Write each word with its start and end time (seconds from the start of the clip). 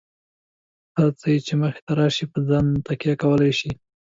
هر 0.97 1.11
څه 1.19 1.27
چې 1.47 1.53
مخې 1.61 1.81
ته 1.85 1.93
راشي، 1.99 2.25
په 2.33 2.39
ځان 2.49 2.65
تکیه 2.85 3.15
کولای 3.21 3.51
شئ. 3.59 3.71